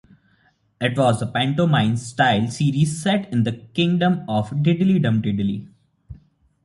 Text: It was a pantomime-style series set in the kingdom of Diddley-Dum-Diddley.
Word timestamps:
It 0.81 0.97
was 0.97 1.21
a 1.21 1.27
pantomime-style 1.27 2.47
series 2.49 2.99
set 3.03 3.31
in 3.31 3.43
the 3.43 3.51
kingdom 3.75 4.25
of 4.27 4.49
Diddley-Dum-Diddley. 4.49 5.69